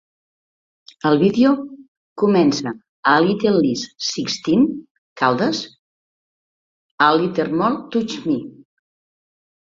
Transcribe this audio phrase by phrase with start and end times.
[1.09, 1.51] El vídeo
[2.21, 4.65] comença amb "A Little Less Sixteen
[5.23, 5.61] Candles,
[7.11, 8.41] a Little More Touch Me".